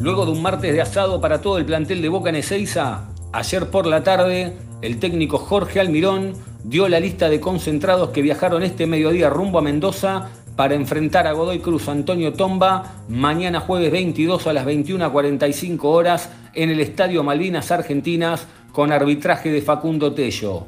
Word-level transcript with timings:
Luego 0.00 0.24
de 0.24 0.32
un 0.32 0.40
martes 0.40 0.72
de 0.72 0.80
asado 0.80 1.20
para 1.20 1.42
todo 1.42 1.58
el 1.58 1.66
plantel 1.66 2.00
de 2.00 2.08
Boca 2.08 2.30
en 2.30 2.36
Ezeiza, 2.36 3.10
ayer 3.32 3.68
por 3.68 3.86
la 3.86 4.02
tarde 4.02 4.56
el 4.80 4.98
técnico 4.98 5.36
Jorge 5.36 5.78
Almirón 5.78 6.32
dio 6.64 6.88
la 6.88 7.00
lista 7.00 7.28
de 7.28 7.38
concentrados 7.38 8.08
que 8.08 8.22
viajaron 8.22 8.62
este 8.62 8.86
mediodía 8.86 9.28
rumbo 9.28 9.58
a 9.58 9.62
Mendoza 9.62 10.30
para 10.56 10.74
enfrentar 10.74 11.26
a 11.26 11.32
Godoy 11.32 11.58
Cruz 11.58 11.86
Antonio 11.90 12.32
Tomba 12.32 12.94
mañana 13.10 13.60
jueves 13.60 13.92
22 13.92 14.46
a 14.46 14.54
las 14.54 14.64
21.45 14.64 15.80
horas 15.82 16.30
en 16.54 16.70
el 16.70 16.80
Estadio 16.80 17.22
Malvinas 17.22 17.70
Argentinas 17.70 18.46
con 18.72 18.92
arbitraje 18.92 19.52
de 19.52 19.60
Facundo 19.60 20.14
Tello. 20.14 20.64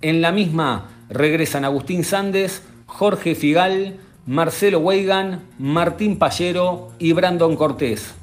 En 0.00 0.20
la 0.20 0.30
misma 0.30 0.90
regresan 1.08 1.64
Agustín 1.64 2.04
Sández, 2.04 2.62
Jorge 2.86 3.34
Figal, 3.34 3.96
Marcelo 4.26 4.78
Weigan, 4.78 5.40
Martín 5.58 6.20
Pallero 6.20 6.90
y 7.00 7.12
Brandon 7.14 7.56
Cortés. 7.56 8.19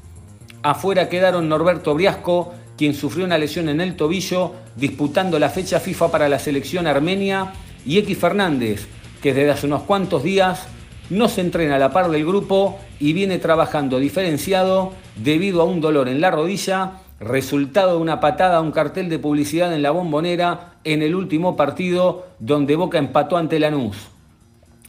Afuera 0.70 1.08
quedaron 1.08 1.48
Norberto 1.48 1.94
Briasco, 1.96 2.54
quien 2.78 2.94
sufrió 2.94 3.24
una 3.24 3.38
lesión 3.38 3.70
en 3.70 3.80
el 3.80 3.96
tobillo 3.96 4.52
disputando 4.76 5.40
la 5.40 5.50
fecha 5.50 5.80
FIFA 5.80 6.12
para 6.12 6.28
la 6.28 6.40
selección 6.40 6.88
armenia, 6.88 7.54
y 7.86 8.00
X 8.00 8.18
Fernández, 8.18 8.86
que 9.22 9.34
desde 9.34 9.52
hace 9.52 9.66
unos 9.66 9.84
cuantos 9.84 10.24
días 10.24 10.68
no 11.10 11.30
se 11.30 11.40
entrena 11.40 11.78
a 11.78 11.80
la 11.80 11.94
par 11.94 12.12
del 12.12 12.26
grupo 12.26 12.80
y 13.00 13.14
viene 13.14 13.38
trabajando 13.38 13.98
diferenciado 13.98 14.92
debido 15.16 15.62
a 15.62 15.64
un 15.64 15.80
dolor 15.80 16.10
en 16.10 16.20
la 16.20 16.32
rodilla, 16.32 17.00
resultado 17.22 17.96
de 17.96 18.02
una 18.02 18.20
patada 18.20 18.58
a 18.58 18.62
un 18.62 18.74
cartel 18.74 19.08
de 19.08 19.20
publicidad 19.20 19.74
en 19.74 19.82
la 19.82 19.92
bombonera 19.92 20.74
en 20.84 21.02
el 21.02 21.16
último 21.16 21.56
partido 21.56 22.28
donde 22.40 22.76
Boca 22.76 22.98
empató 22.98 23.38
ante 23.38 23.58
Lanús. 23.58 23.96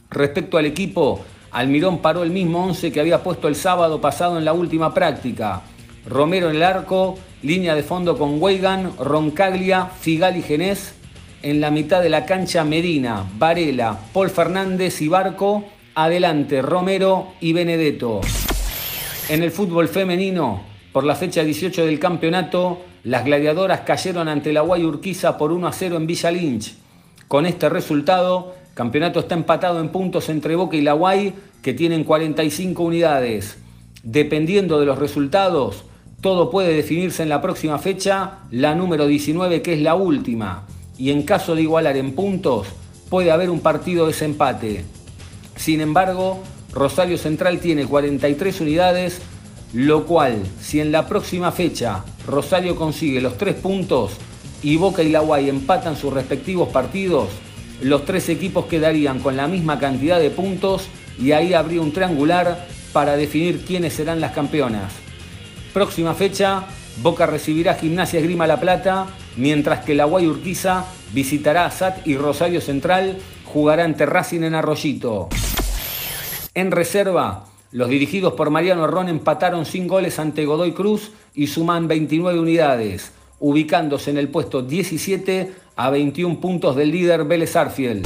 Respecto 0.09 0.57
al 0.57 0.65
equipo, 0.65 1.23
Almirón 1.51 1.99
paró 1.99 2.23
el 2.23 2.31
mismo 2.31 2.63
11 2.63 2.91
que 2.91 2.99
había 2.99 3.23
puesto 3.23 3.47
el 3.47 3.55
sábado 3.55 3.99
pasado 3.99 4.37
en 4.37 4.45
la 4.45 4.53
última 4.53 4.93
práctica. 4.93 5.61
Romero 6.09 6.49
en 6.49 6.55
el 6.55 6.63
arco, 6.63 7.19
línea 7.43 7.75
de 7.75 7.83
fondo 7.83 8.17
con 8.17 8.41
Weigan, 8.41 8.97
Roncaglia, 8.97 9.85
Figal 9.85 10.37
y 10.37 10.41
Genés. 10.41 10.95
En 11.43 11.61
la 11.61 11.69
mitad 11.69 12.01
de 12.01 12.09
la 12.09 12.25
cancha 12.25 12.63
Medina, 12.63 13.25
Varela, 13.37 13.99
Paul 14.11 14.31
Fernández 14.31 15.01
y 15.01 15.07
Barco. 15.07 15.65
Adelante 15.93 16.61
Romero 16.61 17.33
y 17.41 17.53
Benedetto. 17.53 18.21
En 19.27 19.43
el 19.43 19.51
fútbol 19.51 19.87
femenino, 19.87 20.61
por 20.91 21.03
la 21.03 21.15
fecha 21.15 21.43
18 21.43 21.85
del 21.85 21.99
campeonato, 21.99 22.81
las 23.03 23.25
gladiadoras 23.25 23.81
cayeron 23.81 24.27
ante 24.29 24.51
la 24.51 24.61
Guay 24.61 24.85
Urquiza 24.85 25.37
por 25.37 25.51
1 25.51 25.67
a 25.67 25.73
0 25.73 25.97
en 25.97 26.07
Villa 26.07 26.31
Lynch. 26.31 26.75
Con 27.27 27.45
este 27.45 27.69
resultado, 27.69 28.55
campeonato 28.73 29.19
está 29.19 29.35
empatado 29.35 29.79
en 29.79 29.89
puntos 29.89 30.29
entre 30.29 30.55
Boca 30.55 30.75
y 30.75 30.81
la 30.81 30.93
Guay, 30.93 31.33
que 31.61 31.73
tienen 31.73 32.03
45 32.03 32.81
unidades. 32.81 33.59
Dependiendo 34.01 34.79
de 34.79 34.85
los 34.85 34.97
resultados, 34.97 35.83
todo 36.21 36.49
puede 36.49 36.73
definirse 36.73 37.23
en 37.23 37.29
la 37.29 37.41
próxima 37.41 37.79
fecha, 37.79 38.39
la 38.51 38.75
número 38.75 39.07
19 39.07 39.61
que 39.61 39.73
es 39.73 39.81
la 39.81 39.95
última. 39.95 40.65
Y 40.97 41.11
en 41.11 41.23
caso 41.23 41.55
de 41.55 41.61
igualar 41.61 41.95
en 41.95 42.13
puntos, 42.13 42.67
puede 43.09 43.31
haber 43.31 43.49
un 43.49 43.61
partido 43.61 44.05
de 44.05 44.11
desempate. 44.11 44.83
Sin 45.55 45.79
embargo, 45.79 46.39
Rosario 46.73 47.17
Central 47.17 47.59
tiene 47.59 47.85
43 47.85 48.61
unidades, 48.61 49.21
lo 49.73 50.05
cual, 50.05 50.43
si 50.59 50.81
en 50.81 50.91
la 50.91 51.07
próxima 51.07 51.51
fecha 51.51 52.03
Rosario 52.27 52.75
consigue 52.75 53.21
los 53.21 53.37
tres 53.37 53.55
puntos 53.55 54.11
y 54.61 54.75
Boca 54.75 55.03
y 55.03 55.09
la 55.09 55.21
Guay 55.21 55.47
empatan 55.47 55.95
sus 55.95 56.13
respectivos 56.13 56.69
partidos, 56.69 57.29
los 57.81 58.03
tres 58.03 58.27
equipos 58.27 58.65
quedarían 58.65 59.19
con 59.19 59.37
la 59.37 59.47
misma 59.47 59.79
cantidad 59.79 60.19
de 60.19 60.31
puntos 60.31 60.87
y 61.17 61.31
ahí 61.31 61.53
habría 61.53 61.81
un 61.81 61.93
triangular 61.93 62.67
para 62.91 63.15
definir 63.15 63.63
quiénes 63.63 63.93
serán 63.93 64.19
las 64.19 64.33
campeonas. 64.33 65.08
Próxima 65.73 66.15
fecha, 66.15 66.65
Boca 67.03 67.25
recibirá 67.27 67.75
Gimnasia 67.75 68.19
Esgrima 68.19 68.47
La 68.47 68.59
Plata, 68.59 69.07
mientras 69.37 69.85
que 69.85 69.93
la 69.93 70.05
Guay 70.05 70.25
Urquiza 70.25 70.85
visitará 71.13 71.65
a 71.65 71.71
SAT 71.71 72.07
y 72.07 72.17
Rosario 72.17 72.59
Central 72.59 73.17
jugará 73.45 73.83
ante 73.83 74.05
Racing 74.05 74.41
en 74.41 74.55
Arroyito. 74.55 75.29
En 76.55 76.71
reserva, 76.71 77.45
los 77.71 77.87
dirigidos 77.89 78.33
por 78.33 78.49
Mariano 78.49 78.87
Ron 78.87 79.09
empataron 79.09 79.65
sin 79.65 79.87
goles 79.87 80.17
ante 80.17 80.45
Godoy 80.45 80.71
Cruz 80.71 81.11
y 81.35 81.47
suman 81.47 81.87
29 81.87 82.39
unidades, 82.39 83.11
ubicándose 83.39 84.09
en 84.09 84.17
el 84.17 84.29
puesto 84.29 84.63
17 84.63 85.53
a 85.75 85.89
21 85.91 86.41
puntos 86.41 86.75
del 86.75 86.91
líder 86.91 87.25
Vélez 87.25 87.55
Arfiel. 87.55 88.01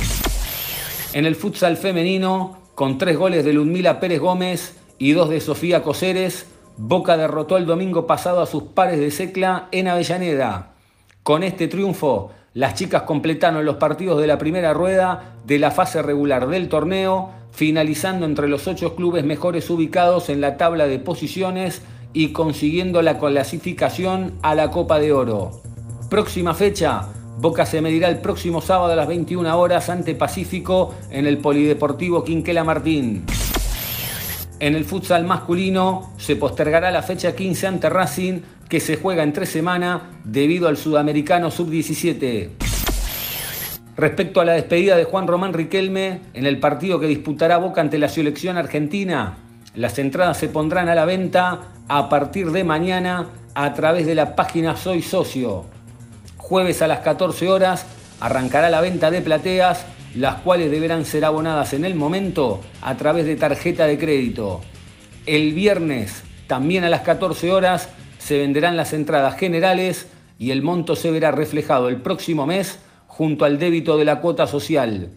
En 1.13 1.25
el 1.25 1.35
futsal 1.35 1.77
femenino, 1.77 2.57
con 2.75 2.97
tres 2.97 3.17
goles 3.17 3.45
de 3.45 3.53
Ludmila 3.53 3.99
Pérez 3.99 4.19
Gómez 4.19 4.75
y 4.97 5.13
dos 5.13 5.29
de 5.29 5.39
Sofía 5.39 5.81
Coseres, 5.81 6.47
Boca 6.77 7.17
derrotó 7.17 7.57
el 7.57 7.67
domingo 7.67 8.07
pasado 8.07 8.41
a 8.41 8.47
sus 8.47 8.63
pares 8.63 8.99
de 8.99 9.11
Secla 9.11 9.67
en 9.71 9.87
Avellaneda. 9.87 10.71
Con 11.21 11.43
este 11.43 11.67
triunfo, 11.67 12.31
las 12.53 12.73
chicas 12.73 13.03
completaron 13.03 13.63
los 13.63 13.75
partidos 13.75 14.19
de 14.19 14.27
la 14.27 14.39
primera 14.39 14.73
rueda 14.73 15.35
de 15.45 15.59
la 15.59 15.69
fase 15.69 16.01
regular 16.01 16.47
del 16.47 16.69
torneo, 16.69 17.29
finalizando 17.51 18.25
entre 18.25 18.47
los 18.47 18.67
ocho 18.67 18.95
clubes 18.95 19.23
mejores 19.23 19.69
ubicados 19.69 20.29
en 20.29 20.41
la 20.41 20.57
tabla 20.57 20.87
de 20.87 20.97
posiciones 20.97 21.83
y 22.11 22.29
consiguiendo 22.33 23.03
la 23.03 23.19
clasificación 23.19 24.33
a 24.41 24.55
la 24.55 24.71
Copa 24.71 24.97
de 24.99 25.13
Oro. 25.13 25.61
Próxima 26.09 26.55
fecha, 26.55 27.07
Boca 27.37 27.65
se 27.67 27.81
medirá 27.81 28.09
el 28.09 28.19
próximo 28.19 28.61
sábado 28.61 28.93
a 28.93 28.95
las 28.95 29.07
21 29.07 29.59
horas 29.59 29.89
ante 29.89 30.15
Pacífico 30.15 30.93
en 31.11 31.27
el 31.27 31.37
Polideportivo 31.37 32.23
Quinquela 32.23 32.63
Martín. 32.63 33.25
En 34.63 34.75
el 34.75 34.85
futsal 34.85 35.25
masculino 35.25 36.13
se 36.15 36.37
postergará 36.37 36.89
la 36.89 37.03
fecha 37.03 37.35
15 37.35 37.67
ante 37.67 37.89
Racing, 37.89 38.39
que 38.69 38.79
se 38.79 38.95
juega 38.95 39.21
en 39.21 39.33
tres 39.33 39.49
semanas 39.49 40.03
debido 40.23 40.69
al 40.69 40.77
sudamericano 40.77 41.51
sub-17. 41.51 42.47
Respecto 43.97 44.39
a 44.39 44.45
la 44.45 44.53
despedida 44.53 44.95
de 44.95 45.03
Juan 45.03 45.27
Román 45.27 45.51
Riquelme 45.51 46.21
en 46.33 46.45
el 46.45 46.61
partido 46.61 46.97
que 46.97 47.07
disputará 47.07 47.57
Boca 47.57 47.81
ante 47.81 47.97
la 47.97 48.07
selección 48.07 48.55
argentina, 48.55 49.35
las 49.75 49.99
entradas 49.99 50.37
se 50.37 50.47
pondrán 50.47 50.87
a 50.87 50.95
la 50.95 51.03
venta 51.03 51.73
a 51.89 52.07
partir 52.07 52.51
de 52.51 52.63
mañana 52.63 53.31
a 53.55 53.73
través 53.73 54.05
de 54.05 54.15
la 54.15 54.33
página 54.33 54.77
Soy 54.77 55.01
Socio. 55.01 55.65
Jueves 56.37 56.81
a 56.81 56.87
las 56.87 56.99
14 56.99 57.49
horas 57.49 57.85
arrancará 58.21 58.69
la 58.69 58.79
venta 58.79 59.11
de 59.11 59.19
plateas 59.19 59.85
las 60.15 60.41
cuales 60.41 60.69
deberán 60.69 61.05
ser 61.05 61.25
abonadas 61.25 61.73
en 61.73 61.85
el 61.85 61.95
momento 61.95 62.61
a 62.81 62.95
través 62.95 63.25
de 63.25 63.35
tarjeta 63.35 63.87
de 63.87 63.97
crédito. 63.97 64.61
El 65.25 65.53
viernes, 65.53 66.23
también 66.47 66.83
a 66.83 66.89
las 66.89 67.01
14 67.01 67.51
horas, 67.51 67.89
se 68.19 68.37
venderán 68.37 68.77
las 68.77 68.93
entradas 68.93 69.37
generales 69.37 70.07
y 70.39 70.51
el 70.51 70.61
monto 70.61 70.95
se 70.95 71.11
verá 71.11 71.31
reflejado 71.31 71.89
el 71.89 71.97
próximo 71.97 72.45
mes 72.45 72.79
junto 73.07 73.45
al 73.45 73.59
débito 73.59 73.97
de 73.97 74.05
la 74.05 74.21
cuota 74.21 74.47
social. 74.47 75.09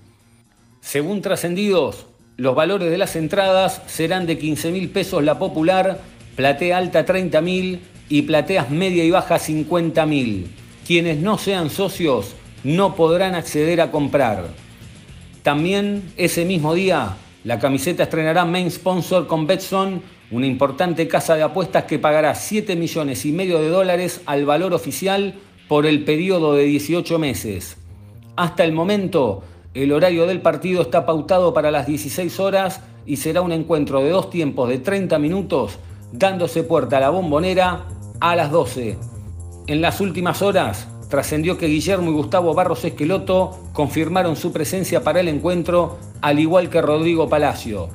Según 0.81 1.23
trascendidos, 1.23 2.07
los 2.37 2.55
valores 2.55 2.91
de 2.91 2.99
las 2.99 3.17
entradas 3.17 3.83
serán 3.87 4.27
de 4.27 4.39
15 4.39 4.71
mil 4.71 4.91
pesos 4.91 5.25
la 5.25 5.39
popular, 5.39 6.01
platea 6.37 6.79
alta 6.79 7.05
30 7.05 7.41
mil 7.41 7.81
y 8.09 8.23
plateas 8.23 8.71
media 8.71 9.05
y 9.05 9.11
baja 9.11 9.39
50 9.39 10.07
mil. 10.07 10.51
Quienes 10.87 11.19
no 11.19 11.39
sean 11.39 11.71
socios 11.71 12.35
no 12.63 12.95
podrán 12.95 13.35
acceder 13.35 13.81
a 13.81 13.91
comprar. 13.91 14.66
También 15.47 16.13
ese 16.17 16.45
mismo 16.45 16.75
día, 16.75 17.19
la 17.45 17.61
camiseta 17.61 18.03
estrenará 18.03 18.45
main 18.45 18.69
sponsor 18.69 19.29
con 19.29 19.47
Betson, 19.47 20.03
una 20.33 20.45
importante 20.45 21.07
casa 21.07 21.37
de 21.37 21.45
apuestas 21.45 21.85
que 21.85 22.01
pagará 22.01 22.35
7 22.35 22.75
millones 22.75 23.25
y 23.25 23.31
medio 23.31 23.61
de 23.61 23.69
dólares 23.69 24.23
al 24.27 24.45
valor 24.45 24.75
oficial 24.75 25.35
por 25.69 25.87
el 25.87 26.03
periodo 26.03 26.55
de 26.55 26.65
18 26.65 27.21
meses. 27.21 27.77
Hasta 28.35 28.65
el 28.65 28.73
momento, 28.73 29.45
el 29.73 29.93
horario 29.93 30.27
del 30.27 30.41
partido 30.41 30.83
está 30.83 31.07
pautado 31.07 31.55
para 31.55 31.71
las 31.71 31.87
16 31.87 32.41
horas 32.41 32.81
y 33.07 33.19
será 33.19 33.41
un 33.41 33.53
encuentro 33.53 34.03
de 34.03 34.11
dos 34.11 34.31
tiempos 34.31 34.69
de 34.69 34.79
30 34.79 35.17
minutos, 35.21 35.79
dándose 36.11 36.65
puerta 36.65 36.97
a 36.97 37.03
la 37.03 37.11
bombonera 37.11 37.85
a 38.19 38.35
las 38.35 38.51
12. 38.51 38.99
En 39.69 39.81
las 39.81 40.01
últimas 40.01 40.43
horas, 40.43 40.89
trascendió 41.09 41.57
que 41.59 41.67
Guillermo 41.67 42.11
y 42.11 42.15
Gustavo 42.15 42.55
Barros 42.55 42.85
Esqueloto 42.85 43.59
confirmaron 43.73 44.37
su 44.37 44.53
presencia 44.53 45.03
para 45.05 45.21
el 45.21 45.29
encuentro, 45.29 45.99
al 46.21 46.39
igual 46.39 46.69
que 46.69 46.83
Rodrigo 46.83 47.29
Palacio. 47.29 47.89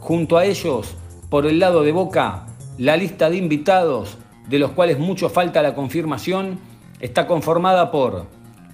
Junto 0.00 0.38
a 0.38 0.44
ellos, 0.44 0.96
por 1.28 1.46
el 1.46 1.58
lado 1.58 1.82
de 1.82 1.92
Boca, 1.92 2.46
la 2.78 2.96
lista 2.96 3.30
de 3.30 3.36
invitados, 3.36 4.18
de 4.48 4.58
los 4.58 4.72
cuales 4.72 4.98
mucho 4.98 5.28
falta 5.28 5.62
la 5.62 5.74
confirmación, 5.74 6.58
está 7.00 7.26
conformada 7.26 7.90
por 7.90 8.26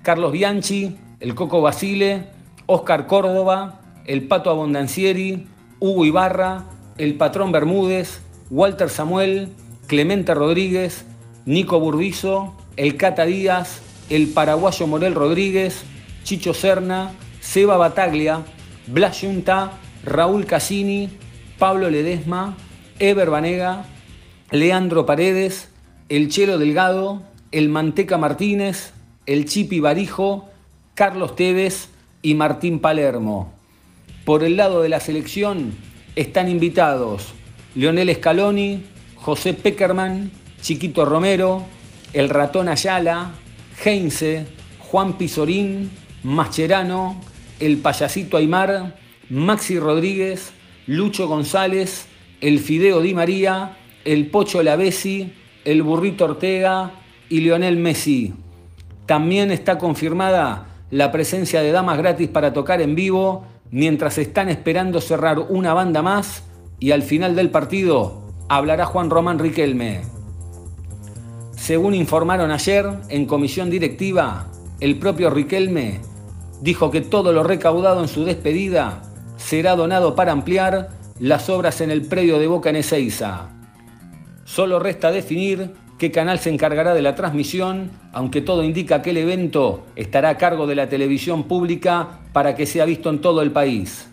Carlos 0.03 0.33
Bianchi, 0.33 0.97
el 1.21 1.35
Coco 1.35 1.61
Basile, 1.61 2.29
Oscar 2.67 3.07
Córdoba, 3.07 3.81
el 4.07 4.27
Pato 4.27 4.51
Abondancieri, 4.51 5.47
Hugo 5.79 6.05
Ibarra, 6.05 6.65
el 6.99 7.15
Patrón 7.15 7.53
Bermúdez, 7.53 8.23
Walter 8.51 8.89
Samuel, 8.89 9.49
Clemente 9.87 10.35
Rodríguez, 10.35 11.05
Nico 11.47 11.81
Burdizo, 11.81 12.55
el 12.81 12.97
Cata 12.97 13.27
Díaz, 13.27 13.82
el 14.09 14.29
paraguayo 14.29 14.87
Morel 14.87 15.15
Rodríguez, 15.15 15.82
Chicho 16.25 16.55
Serna, 16.55 17.12
Seba 17.38 17.77
Bataglia, 17.77 18.43
Blas 18.87 19.21
Yunta, 19.21 19.73
Raúl 20.03 20.47
Cassini, 20.47 21.11
Pablo 21.59 21.91
Ledesma, 21.91 22.56
Eber 22.99 23.29
Banega, 23.29 23.85
Leandro 24.50 25.05
Paredes, 25.05 25.69
el 26.09 26.31
Chelo 26.31 26.56
Delgado, 26.56 27.21
el 27.53 27.69
Manteca 27.69 28.17
Martínez, 28.17 28.94
el 29.27 29.44
Chipi 29.44 29.79
Barijo, 29.79 30.49
Carlos 30.94 31.37
Tevez 31.37 31.91
y 32.23 32.32
Martín 32.32 32.79
Palermo. 32.79 33.53
Por 34.25 34.43
el 34.43 34.56
lado 34.56 34.81
de 34.81 34.88
la 34.88 35.00
selección 35.00 35.75
están 36.17 36.49
invitados 36.49 37.35
Leonel 37.75 38.15
Scaloni, 38.15 38.85
José 39.17 39.53
Peckerman, 39.53 40.31
Chiquito 40.62 41.05
Romero, 41.05 41.67
el 42.12 42.29
Ratón 42.29 42.69
Ayala, 42.69 43.33
Heinze, 43.85 44.47
Juan 44.79 45.15
Pizorín, 45.15 45.91
Mascherano, 46.23 47.21
el 47.61 47.79
Payasito 47.79 48.37
Aymar, 48.37 48.97
Maxi 49.29 49.79
Rodríguez, 49.79 50.53
Lucho 50.87 51.29
González, 51.29 52.07
el 52.41 52.59
Fideo 52.59 53.01
Di 53.01 53.15
María, 53.15 53.77
el 54.05 54.29
Pocho 54.29 54.62
Lavesi, 54.62 55.33
el 55.65 55.83
Burrito 55.83 56.25
Ortega 56.25 56.93
y 57.29 57.41
Lionel 57.41 57.77
Messi. 57.77 58.35
También 59.06 59.51
está 59.51 59.79
confirmada 59.79 60.67
la 60.91 61.13
presencia 61.13 61.63
de 61.63 61.71
damas 61.71 61.99
gratis 61.99 62.29
para 62.29 62.53
tocar 62.53 62.81
en 62.81 62.95
vivo 62.95 63.45
mientras 63.71 64.19
están 64.19 64.49
esperando 64.49 65.01
cerrar 65.01 65.39
una 65.39 65.75
banda 65.75 66.03
más 66.03 66.45
y 66.81 66.91
al 66.91 67.03
final 67.03 67.37
del 67.37 67.51
partido 67.51 68.23
hablará 68.49 68.87
Juan 68.87 69.11
Román 69.11 69.39
Riquelme. 69.39 70.19
Según 71.61 71.95
informaron 71.95 72.51
ayer 72.53 72.87
en 73.11 73.27
comisión 73.27 73.69
directiva, 73.69 74.47
el 74.81 74.99
propio 74.99 75.29
Riquelme 75.29 76.01
dijo 76.62 76.91
que 76.91 77.03
todo 77.03 77.35
lo 77.35 77.43
recaudado 77.43 78.01
en 78.01 78.09
su 78.09 78.25
despedida 78.25 79.03
será 79.37 79.77
donado 79.77 80.15
para 80.15 80.33
ampliar 80.33 80.89
las 81.19 81.51
obras 81.51 81.83
en 81.83 81.91
el 81.91 82.07
predio 82.07 82.39
de 82.39 82.47
Boca 82.47 82.71
en 82.71 82.77
Ezeiza. 82.77 83.51
Solo 84.47 84.79
resta 84.79 85.12
definir 85.12 85.73
qué 85.99 86.11
canal 86.11 86.39
se 86.39 86.49
encargará 86.49 86.95
de 86.95 87.03
la 87.03 87.15
transmisión, 87.15 87.91
aunque 88.15 88.41
todo 88.41 88.65
indica 88.65 89.03
que 89.03 89.11
el 89.11 89.19
evento 89.19 89.85
estará 89.97 90.31
a 90.31 90.39
cargo 90.39 90.67
de 90.67 90.77
la 90.77 90.89
televisión 90.89 91.45
pública 91.45 92.21
para 92.33 92.56
que 92.56 92.65
sea 92.65 92.87
visto 92.87 93.11
en 93.11 93.21
todo 93.21 93.43
el 93.43 93.53
país. 93.53 94.09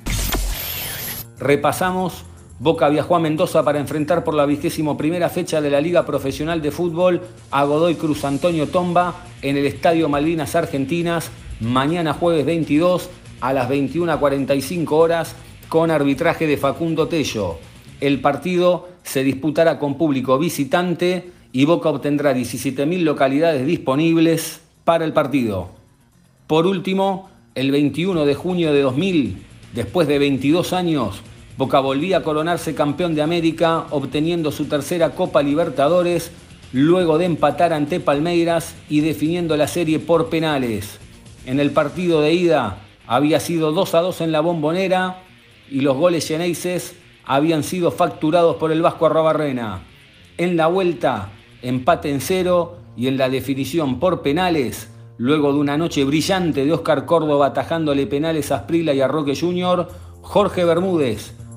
Repasamos, 1.40 2.26
Boca 2.60 2.90
viajó 2.90 3.16
a 3.16 3.20
Mendoza 3.20 3.64
para 3.64 3.80
enfrentar 3.80 4.24
por 4.24 4.34
la 4.34 4.48
vigésimo 4.48 4.98
primera 4.98 5.30
fecha 5.30 5.62
de 5.62 5.70
la 5.70 5.80
Liga 5.80 6.08
Profesional 6.08 6.60
de 6.60 6.72
Fútbol 6.72 7.22
a 7.52 7.64
Godoy 7.64 7.94
Cruz 7.96 8.26
Antonio 8.26 8.68
Tomba 8.68 9.26
en 9.44 9.58
el 9.58 9.68
Estadio 9.68 10.10
Malvinas 10.10 10.56
Argentinas, 10.56 11.30
mañana 11.60 12.14
jueves 12.14 12.48
22 12.48 13.12
a 13.42 13.54
las 13.54 13.70
21.45 13.70 14.92
horas 14.92 15.36
con 15.70 15.92
arbitraje 15.92 16.48
de 16.48 16.58
Facundo 16.58 17.08
Tello. 17.08 17.60
El 18.02 18.22
partido 18.22 18.90
se 19.04 19.24
disputará 19.24 19.78
con 19.78 19.96
público 19.96 20.40
visitante 20.40 21.30
y 21.52 21.66
Boca 21.66 21.90
obtendrá 21.90 22.34
17.000 22.34 23.02
localidades 23.04 23.68
disponibles 23.68 24.62
para 24.84 25.06
el 25.06 25.14
partido. 25.14 25.70
Por 26.48 26.66
último, 26.66 27.30
el 27.54 27.70
21 27.70 28.26
de 28.26 28.34
junio 28.34 28.74
de 28.74 28.82
2000, 28.82 29.44
después 29.76 30.08
de 30.08 30.18
22 30.18 30.74
años, 30.74 31.22
Boca 31.58 31.80
volvía 31.80 32.18
a 32.18 32.22
coronarse 32.22 32.76
campeón 32.76 33.16
de 33.16 33.24
América, 33.24 33.88
obteniendo 33.90 34.52
su 34.52 34.66
tercera 34.66 35.16
Copa 35.16 35.42
Libertadores, 35.42 36.32
luego 36.72 37.18
de 37.18 37.26
empatar 37.26 37.74
ante 37.74 38.00
Palmeiras 38.00 38.76
y 38.90 39.02
definiendo 39.02 39.58
la 39.58 39.68
serie 39.68 39.98
por 39.98 40.30
penales. 40.30 41.00
En 41.48 41.60
el 41.60 41.72
partido 41.72 42.22
de 42.22 42.34
ida 42.34 42.78
había 43.08 43.40
sido 43.40 43.72
2 43.72 43.96
a 43.96 44.02
2 44.02 44.22
en 44.22 44.32
la 44.32 44.42
bombonera 44.42 45.24
y 45.72 45.82
los 45.82 45.98
goles 45.98 46.28
geneises 46.28 46.96
habían 47.26 47.64
sido 47.64 47.90
facturados 47.90 48.58
por 48.58 48.72
el 48.72 48.84
Vasco 48.84 49.08
Arrobarrena. 49.08 49.82
En 50.38 50.58
la 50.58 50.68
vuelta, 50.68 51.32
empate 51.64 52.12
en 52.12 52.22
cero 52.22 52.78
y 52.96 53.08
en 53.08 53.18
la 53.18 53.30
definición 53.30 54.00
por 54.00 54.22
penales, 54.22 54.92
luego 55.18 55.52
de 55.54 55.60
una 55.60 55.76
noche 55.76 56.04
brillante 56.04 56.66
de 56.66 56.74
Oscar 56.74 57.08
Córdoba 57.08 57.48
atajándole 57.48 58.06
penales 58.06 58.52
a 58.52 58.60
Sprila 58.60 58.94
y 58.94 59.02
a 59.02 59.08
Roque 59.08 59.36
Jr., 59.36 59.88
Jorge 60.22 60.64
Bermúdez 60.64 61.34